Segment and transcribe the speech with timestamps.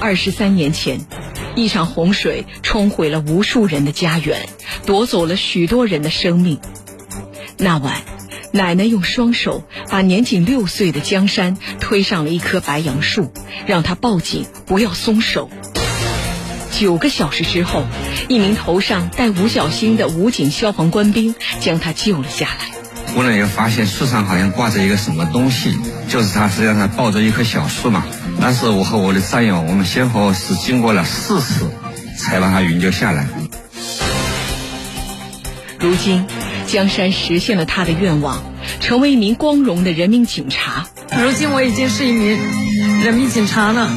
[0.00, 1.00] 二十三年前，
[1.54, 4.48] 一场洪水冲毁了无数人的家园，
[4.86, 6.58] 夺走了许多人的生命。
[7.58, 7.96] 那晚，
[8.50, 13.30] 奶奶用双手把年仅六岁的江山推上了一棵白杨树，
[13.66, 15.50] 让他抱紧，不要松手。
[16.72, 17.84] 九个小时之后，
[18.26, 22.70] 一名头上戴五角星的武警消防官兵将他救了下来。
[23.14, 25.76] 忽然又发现树上好像挂着一个什么东西，
[26.08, 28.06] 就是他，实际上他抱着一棵小树嘛。
[28.42, 31.70] 但是我和我的战友，我们先后是经过了四次，
[32.18, 33.28] 才把他营救下来。
[35.78, 36.26] 如今，
[36.66, 38.42] 江山实现了他的愿望，
[38.80, 40.86] 成为一名光荣的人民警察。
[41.16, 42.38] 如今我已经是一名
[43.04, 43.90] 人民警察了，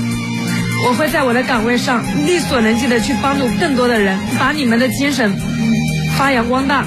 [0.85, 5.35] 我会在我的岗位上力所能及的去帮助更多的人，把你们的精神
[6.17, 6.85] 发扬光大。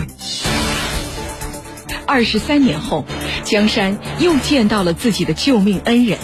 [2.06, 3.04] 二十三年后，
[3.44, 6.18] 江山又见到了自己的救命恩人。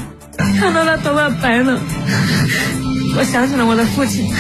[0.63, 1.83] 看到他头发白了，
[3.17, 4.33] 我想起了我的父亲。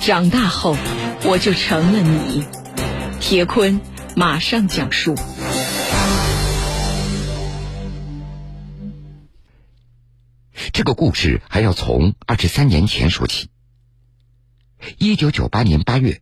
[0.00, 0.76] 长大后，
[1.24, 2.44] 我就成了你。
[3.18, 3.80] 铁坤
[4.14, 5.16] 马上讲述。
[10.72, 13.50] 这个故事还要从二十三年前说起。
[14.96, 16.20] 一九九八年八月，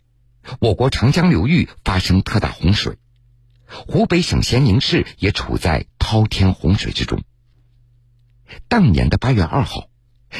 [0.60, 2.96] 我国长江流域发生特大洪水，
[3.66, 7.22] 湖北省咸宁市也处在滔天洪水之中。
[8.68, 9.88] 当年的八月二号，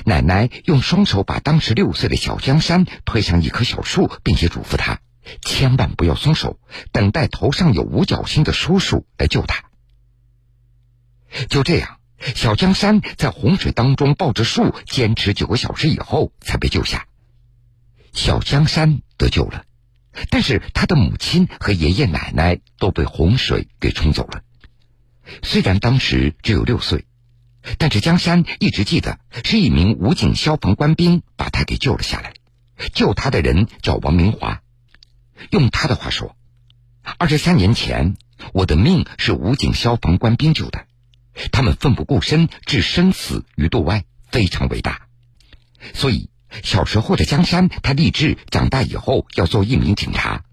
[0.05, 5.01] 奶奶用双手把当时六岁的小江山推上一棵小树，并且嘱咐他
[5.43, 6.61] 千万不要松手，
[6.93, 9.65] 等待头上有五角星的叔叔来救他。
[11.49, 17.07] 就这样，小江山在洪水当中抱着树，坚持九个小时以后才被救下。
[18.13, 19.65] 小江山得救了，
[20.31, 24.43] 但是他的母亲和爷爷奶奶都被洪水给冲走了。
[25.43, 27.07] 虽然当时只有六岁。
[27.79, 32.35] 但是江山一直记得，是一名武警消防官兵把他给救了下来。
[32.95, 34.63] 救他的人叫王明华，
[35.51, 36.35] 用他的话说
[37.19, 38.17] ：“二十三年前，
[38.55, 40.87] 我的命是武警消防官兵救的，
[41.53, 45.03] 他们奋不顾身，置生死于度外，非常伟大。
[45.93, 46.31] 所以
[46.63, 50.45] 小时候的江山，他立志长大以后要做一名警察。”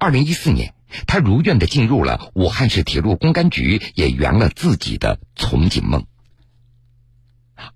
[0.00, 0.73] 二零一四年。
[1.06, 6.06] 他如愿的进入了武汉市铁路公安局，也圆了自己的从警梦。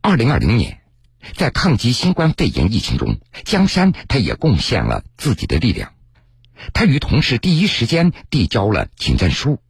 [0.01, 0.81] 二零二零年，
[1.35, 5.93] 在抗击新冠肺炎疫情中，江山他也贡献了自己的力量。
[6.75, 9.61] 他与同事第一时间递交了请战书，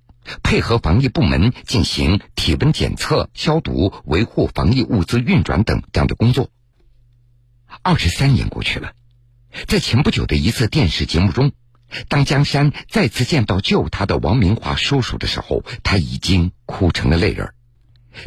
[0.42, 6.50] 配合防疫部门进行体温检测、消毒、维护防疫物资运转等这样的工作。
[7.82, 8.92] 二十三年过去了，
[9.66, 11.52] 在前不久的一次电视节目中。
[12.08, 17.54] 当江山再次见到救他的王明华叔叔的时候，他已经哭成了泪人。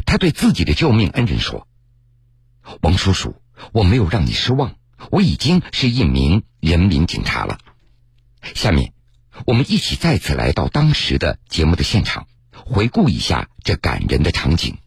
[0.06, 1.68] 他对自己的救命恩人说
[2.82, 3.36] ：“王叔叔，
[3.72, 4.74] 我没有让你失望，
[5.10, 7.58] 我已经是一名人民警察了。”
[8.54, 8.92] 下面，
[9.46, 14.78] 我们一起再次来到当时的节目的现场，回顾一下这感人的场景。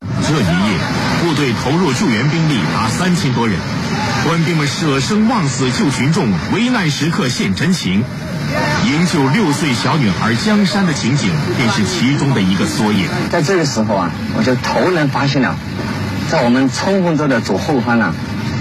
[0.00, 0.78] 这一夜，
[1.22, 3.58] 部队投入救援兵力达三千多人。
[4.26, 8.02] 官兵们舍生忘死救群众，危难时刻现真情，
[8.86, 13.06] 营救六岁小女孩江山的情景便是其中的一个缩影。
[13.30, 15.54] 在这个时候啊，我就突然发现了，
[16.30, 18.14] 在我们冲锋舟的左后方呢，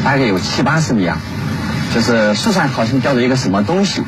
[0.03, 1.17] 大概有七八十米啊，
[1.95, 4.03] 就是树上好像吊着一个什么东西，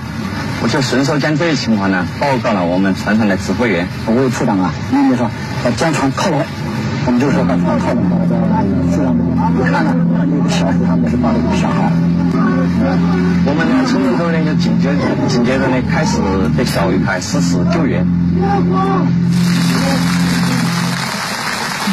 [0.61, 3.87] 我就顺手将这一情况呢报告了我们船上的指挥员。
[4.07, 5.31] 我有处长啊，命令说
[5.63, 6.45] 把江船靠拢。
[7.07, 8.35] 我们就说把船靠拢到这
[8.93, 9.24] 树上面，
[9.55, 9.95] 一看呢，
[10.29, 11.89] 那个小树上面是抱了一个小孩。
[13.47, 14.97] 我们呢，冲锋舟呢就紧接着
[15.29, 16.17] 紧接着呢开始
[16.55, 18.05] 对小鱼排实施救援。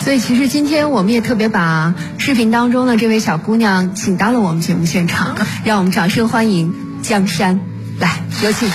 [0.02, 7.60] 所以，其实今天我们也特别把视频当中的这位小姑娘请到了我们节目现场，让我们掌声欢迎江山。
[8.00, 8.10] 来，
[8.42, 8.68] 有请。
[8.68, 8.74] 主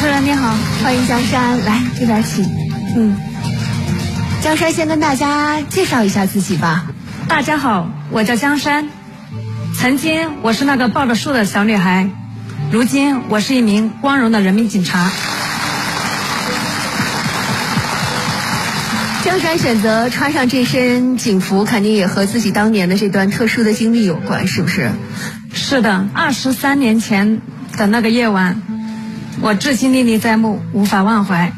[0.00, 2.46] 持人你好，欢迎江山，来这边请。
[2.96, 3.29] 嗯。
[4.42, 6.86] 江山先跟大家介绍一下自己吧。
[7.28, 8.88] 大家好，我叫江山。
[9.78, 12.08] 曾经我是那个抱着树的小女孩，
[12.72, 15.10] 如今我是一名光荣的人民警察。
[19.22, 24.90] 江山选择穿上这身警服，肯定也和自己当年的这段特殊的经历有关，是不是？
[25.52, 27.42] 是的，二十三年前
[27.76, 28.62] 的那个夜晚，
[29.42, 31.52] 我至今历历在目，无法忘怀。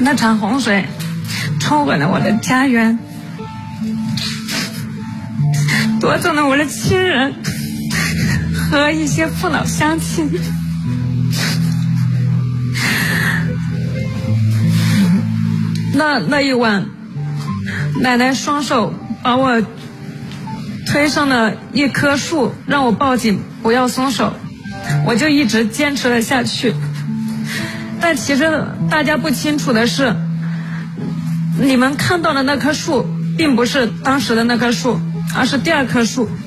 [0.00, 0.84] 那场洪水。
[1.72, 2.98] 冲毁了我的家园，
[6.00, 7.34] 夺走了我的亲人
[8.52, 10.30] 和一些父老乡亲。
[15.94, 16.84] 那那一晚，
[18.02, 18.92] 奶奶双手
[19.22, 19.62] 把我
[20.86, 24.34] 推上了一棵树，让我抱紧，不要松手，
[25.06, 26.74] 我就一直坚持了下去。
[27.98, 30.14] 但其实大家不清楚的是，
[31.58, 33.06] 你们看到的那棵树，
[33.36, 35.00] 并不是当时的那棵树，
[35.36, 36.28] 而是第二棵树。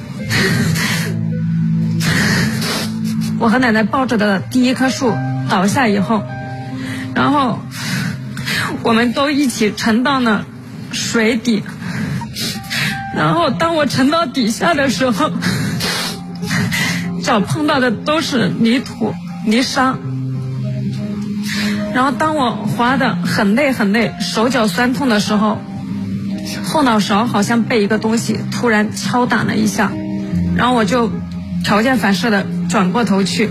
[3.39, 5.13] 我和奶奶抱着的第一棵树
[5.49, 6.23] 倒下以后，
[7.13, 7.59] 然后
[8.83, 10.45] 我们都一起沉到了
[10.91, 11.63] 水底。
[13.15, 15.31] 然后当我沉到底下的时候，
[17.23, 19.13] 脚碰到的都是泥土、
[19.45, 19.97] 泥沙。
[21.95, 25.61] 然后当我滑的很累很累，手脚酸痛的时候，
[26.65, 29.93] 后脑勺好像被一个东西突然敲打了一下，
[30.57, 31.09] 然后我就
[31.63, 33.49] 条件反射的转过头去，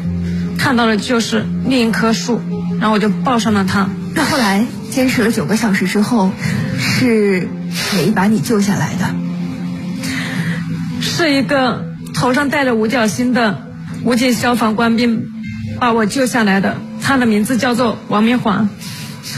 [0.58, 2.38] 看到的就是另一棵树，
[2.78, 3.88] 然后我就抱上了它。
[4.14, 6.30] 那后来坚持了九个小时之后，
[6.78, 9.06] 是谁把你救下来的？
[11.00, 13.62] 是一个头上戴着五角星的
[14.04, 15.28] 武警消防官兵
[15.80, 16.76] 把我救下来的。
[17.04, 18.66] 他的名字叫做王明华，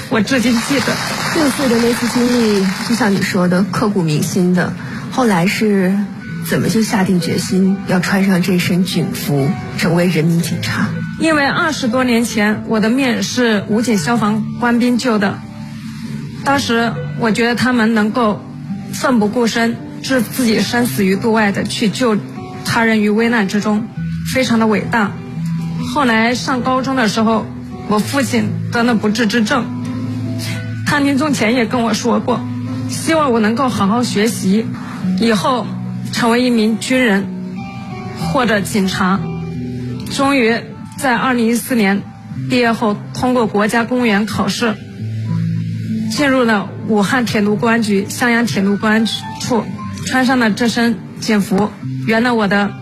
[0.08, 0.86] 我至今记得。
[1.34, 4.72] 六岁的那次经历，就像你说的，刻骨铭心的。
[5.10, 5.98] 后来是
[6.48, 10.86] 怎么就下定决心要穿上这身警服，成为人民警察？
[11.18, 15.38] 因为二十多年前，我的面是武警消防官兵救的。
[16.44, 18.40] 当时我觉得他们能够
[18.92, 22.16] 奋不顾身，置自己生死于度外的去救
[22.64, 23.88] 他人于危难之中，
[24.32, 25.10] 非常的伟大。
[25.92, 27.44] 后来上高中的时候。
[27.88, 29.64] 我父亲得了不治之症，
[30.86, 32.40] 他临终前也跟我说过，
[32.88, 34.66] 希望我能够好好学习，
[35.20, 35.66] 以后
[36.12, 37.26] 成为一名军人
[38.18, 39.20] 或者警察。
[40.12, 40.56] 终于
[40.98, 42.02] 在二零一四年
[42.50, 44.74] 毕业后，通过国家公务员考试，
[46.10, 49.64] 进入了武汉铁路公安局襄阳铁路公安处，
[50.06, 51.70] 穿上了这身警服，
[52.06, 52.72] 圆了我的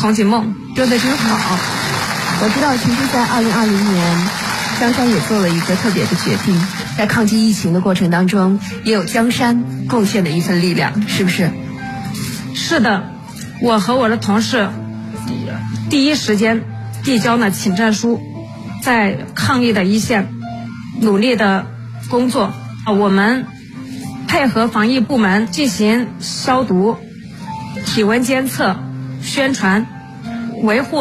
[0.00, 0.54] 从警梦。
[0.76, 1.77] 说的真好。
[2.40, 4.28] 我知道，其实，在二零二零年，
[4.78, 6.56] 江山也做了一个特别的决定，
[6.96, 11.50] 在抗击疫情的过程当中，也有江山贡献的一份力量，是不是？
[12.54, 13.10] 是的，
[13.60, 14.68] 我和我的同事
[15.90, 16.62] 第一时间
[17.02, 18.20] 递交了请战书，
[18.84, 20.28] 在抗疫的一线
[21.00, 21.66] 努力的
[22.08, 22.52] 工作。
[22.86, 23.46] 我们
[24.28, 26.96] 配合防疫部门进行消毒、
[27.84, 28.76] 体温监测、
[29.22, 29.86] 宣传、
[30.62, 30.98] 维护。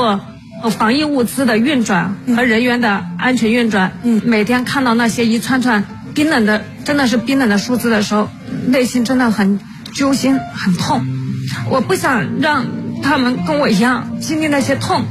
[0.71, 5.83] 防疫物资的运转和人员的安全运转，嗯，每天看到那些一串串
[6.13, 8.30] 冰冷的，真的是冰冷的数字的时候，
[8.68, 9.59] 内心真的很
[9.94, 11.06] 揪心、很痛。
[11.69, 12.65] 我不想让
[13.01, 15.06] 他们跟我一样经历那些痛，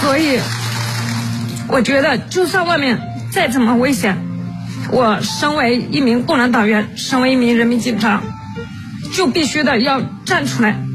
[0.00, 0.40] 所以
[1.68, 3.00] 我觉得，就算外面
[3.30, 4.16] 再怎么危险，
[4.90, 8.22] 我身为一名共产党员，身为一名人民警察，
[9.14, 10.87] 就必须的要站出来。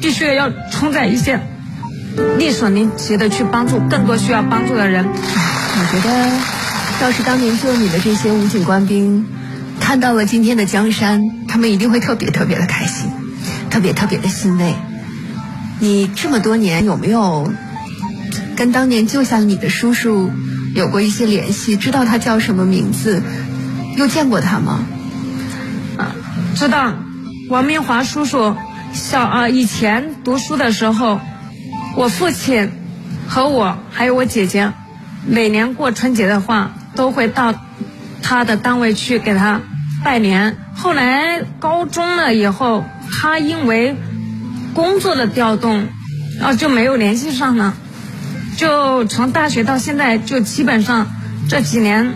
[0.00, 1.46] 必须要冲在一线，
[2.38, 5.06] 力所能及的去帮助更多需要帮助的人。
[5.06, 6.30] 我觉得，
[7.02, 9.26] 要是当年救你的这些武警官兵
[9.80, 13.10] 看到了今天的江山，他们一定会特别特别的开心，
[13.70, 14.74] 特别特别的欣慰。
[15.80, 17.52] 你这么多年有没有
[18.56, 20.30] 跟当年救下你的叔叔
[20.74, 21.76] 有过一些联系？
[21.76, 23.22] 知道他叫什么名字？
[23.96, 24.80] 又见过他吗？
[25.96, 26.14] 啊，
[26.56, 26.94] 知道，
[27.48, 28.54] 王明华叔叔。
[28.92, 31.20] 小啊，以前读书的时候，
[31.96, 32.70] 我父亲
[33.28, 34.72] 和我还有我姐姐，
[35.26, 37.54] 每年过春节的话，都会到
[38.22, 39.60] 他的单位去给他
[40.04, 40.56] 拜年。
[40.74, 43.96] 后来高中了以后，他因为
[44.74, 45.86] 工作的调动，
[46.42, 47.74] 啊就没有联系上了。
[48.56, 51.06] 就从大学到现在，就基本上
[51.48, 52.14] 这几年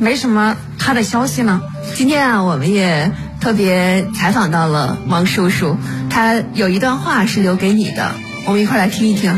[0.00, 1.62] 没什么他的消息了。
[1.94, 3.12] 今天啊，我们也。
[3.40, 5.76] 特别采访到了王叔叔，
[6.10, 8.14] 他有一段话是留给你的，
[8.46, 9.30] 我们一块来听一听。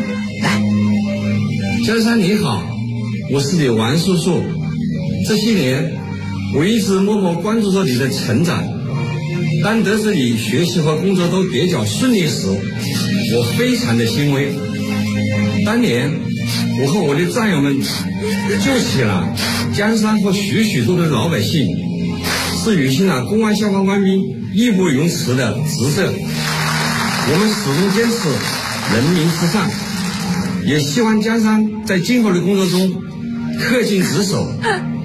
[0.42, 0.62] 来，
[1.87, 2.62] 江山你好，
[3.33, 4.42] 我是你王叔叔。
[5.28, 5.92] 这些年，
[6.57, 8.64] 我一直默默关注着你的成长。
[9.62, 14.52] 当得知你学习和工作都比较顺利时，我非常的欣慰。
[15.66, 16.11] 当年，
[16.80, 19.35] 我和我的战友们救起了
[19.75, 21.89] 江山和许许多多的老百姓。
[22.62, 24.21] 是履行了公安消防官兵
[24.52, 26.12] 义不容辞的职责。
[27.33, 28.29] 我们始终坚持
[28.95, 29.67] 人民至上，
[30.67, 33.02] 也希望江山在今后的工作中
[33.59, 34.47] 恪尽职守，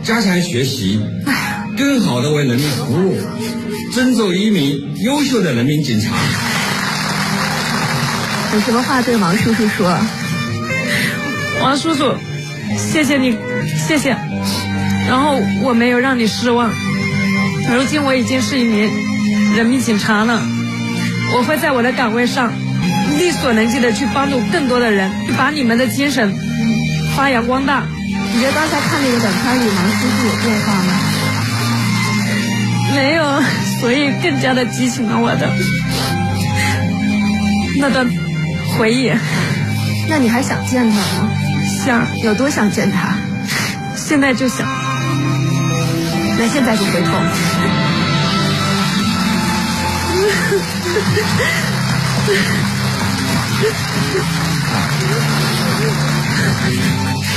[0.04, 1.00] 加强学习，
[1.78, 3.18] 更好的为人民服务，
[3.94, 6.10] 争做一名优秀的人民警察。
[8.54, 9.98] 有什么话对王叔叔说？
[11.62, 12.14] 王叔叔，
[12.78, 13.38] 谢谢你，
[13.88, 14.10] 谢谢。
[15.08, 16.70] 然后我没有让你失望。
[17.74, 18.90] 如今我已经是一名
[19.56, 20.42] 人民警察了，
[21.36, 22.54] 我会在我的岗位上
[23.18, 26.34] 力所能及的去帮助更多的人，去把你们的精神
[27.16, 27.84] 发扬光大。
[28.34, 30.94] 你觉得刚才看那个短片里，王叔叔有变化吗？
[32.94, 33.42] 没有，
[33.82, 35.50] 所以更加的激起了我的
[37.80, 38.08] 那段
[38.78, 39.12] 回忆。
[40.08, 41.32] 那你还想见他吗？
[41.84, 43.18] 想，有多想见他？
[43.96, 44.85] 现在就想。
[46.38, 47.12] 那现在就回头。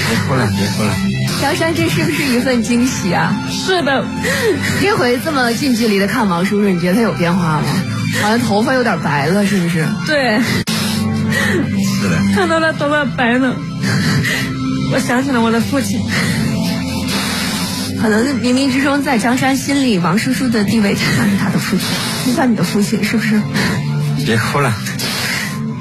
[0.09, 0.95] 别哭了，别哭了。
[1.41, 3.33] 江山，这是不是一份惊喜啊？
[3.49, 4.05] 是的，
[4.81, 7.65] 这回这么近距离的看王叔叔，你觉得他有变化吗？
[8.23, 9.87] 好像头发有点白了，是不是？
[10.07, 10.41] 对。
[10.41, 12.19] 是的。
[12.35, 13.55] 看到他头发白了，
[14.93, 16.01] 我想起了我的父亲。
[18.01, 21.87] 可能冥冥之中，在张山心里，王叔叔的地位就像是他的父亲，
[22.27, 23.41] 就像你的父亲，是不是？
[24.25, 24.73] 别哭了，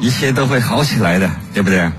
[0.01, 1.91] 一切都会好起来的，对不对？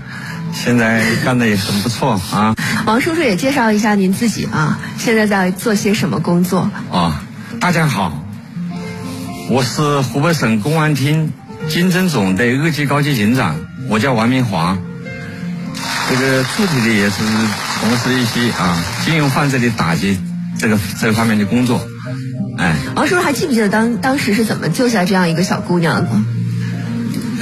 [0.52, 2.56] 现在干的也很不错啊。
[2.84, 6.68] 王叔叔也介绍一下您自己啊，现在在做些什么工作？
[6.90, 7.14] 哦，
[7.60, 8.24] 大家好，
[9.50, 11.32] 我是湖北省公安厅
[11.68, 13.54] 经侦总队二级高级警长，
[13.88, 14.76] 我叫王明华。
[16.08, 17.16] 这个具体的也是
[17.80, 20.18] 从事一些啊金融犯罪的打击
[20.58, 21.80] 这个这方面的工作。
[22.56, 26.10] 哎，王叔叔还记不记得当当时是怎么救下这样一个小姑娘的？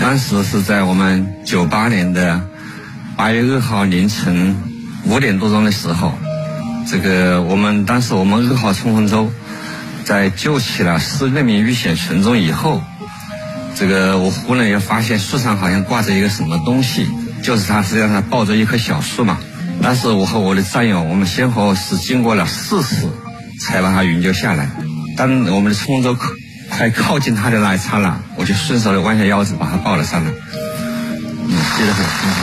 [0.01, 2.41] 当时是在我们九八年的。
[3.17, 4.55] 八月二号凌晨
[5.07, 6.13] 五点多钟的时候，
[6.87, 9.33] 这个我们当时我们二号冲锋舟
[10.05, 12.83] 在救起了十二名遇险群众以后，
[13.75, 17.09] 这个我忽然又发现树上好像挂着一个什么东西，
[17.47, 19.39] 就是他实际上他抱着一棵小树嘛。
[19.81, 23.09] 当时我和我的战友，我们先后是经过了四次
[23.61, 24.69] 才把他营救下来。
[25.17, 26.19] 当我们的冲锋舟
[26.69, 30.31] 快靠近他的那一刹那，我就顺手的弯下腰子把他抱了上来。
[30.31, 32.37] 嗯，记得很清楚。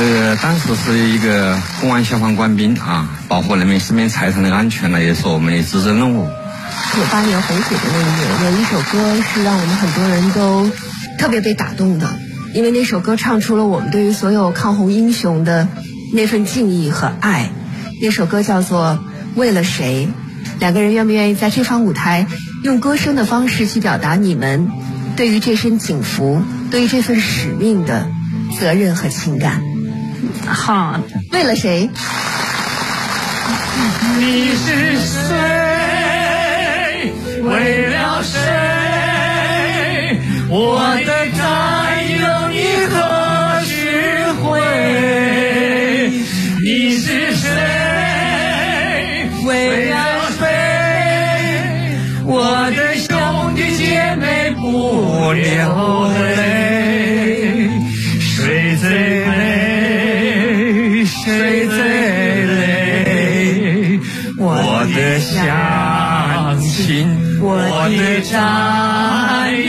[0.00, 6.28] 呃，当时是一个公安消防官兵啊，保护人民生命财产的安全呢，也是我们的职责任务。
[6.94, 10.68] 九八年洪水的那一年，有一首歌是让我们很多人都
[11.18, 12.18] 特别被打动的，
[12.58, 15.68] 因为那首歌唱出了我们对于所有抗洪英雄的
[16.12, 17.50] 那份敬意和爱。
[18.02, 18.98] 那首歌叫做
[19.38, 20.08] 《为了谁》，
[20.58, 22.26] 两个人愿不愿意在这方舞台，
[22.64, 24.72] 用歌声的方式去表达你们
[25.16, 28.08] 对于这身警服、对于这份使命的
[28.58, 29.62] 责任和情感？
[30.44, 31.00] 好，
[31.30, 31.88] 为了谁？
[34.18, 37.12] 你是谁？
[37.40, 38.40] 为了谁？
[40.50, 41.17] 我的
[54.98, 57.70] 不流泪，
[58.18, 58.90] 谁最
[59.26, 61.04] 美？
[61.04, 61.78] 谁最
[62.46, 64.00] 累？
[64.36, 64.42] 我
[64.92, 67.46] 的乡亲，我
[67.96, 68.34] 的战
[69.64, 69.67] 友。